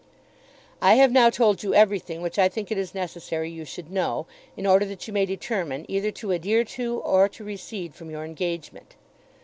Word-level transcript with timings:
I 0.81 0.95
have 0.95 1.11
now 1.11 1.29
told 1.29 1.61
you 1.61 1.75
everything 1.75 2.23
which 2.23 2.39
I 2.39 2.49
think 2.49 2.71
it 2.71 2.77
is 2.79 2.95
necessary 2.95 3.51
you 3.51 3.65
should 3.65 3.91
know, 3.91 4.25
in 4.57 4.65
order 4.65 4.83
that 4.85 5.05
you 5.05 5.13
may 5.13 5.27
determine 5.27 5.85
either 5.87 6.09
to 6.09 6.31
adhere 6.31 6.63
to 6.63 6.97
or 7.01 7.29
to 7.29 7.43
recede 7.43 7.93
from 7.93 8.09
your 8.09 8.25
engagement. 8.25 8.95